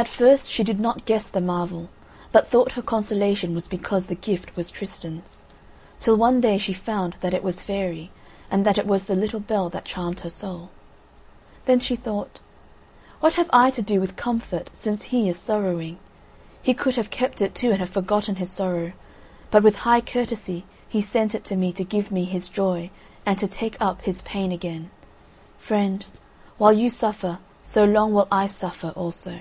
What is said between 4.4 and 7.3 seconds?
was Tristan's, till one day she found